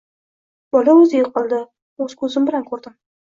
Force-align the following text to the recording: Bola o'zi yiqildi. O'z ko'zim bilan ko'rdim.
Bola 0.75 0.95
o'zi 1.01 1.19
yiqildi. 1.19 1.59
O'z 2.07 2.17
ko'zim 2.23 2.49
bilan 2.51 2.67
ko'rdim. 2.71 2.97